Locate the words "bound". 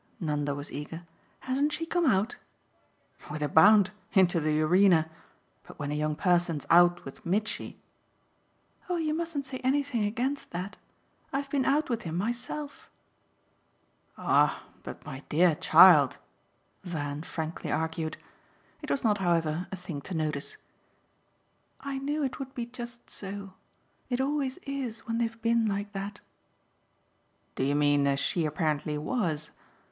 3.47-3.91